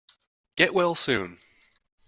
[0.55, 1.37] Get well soon!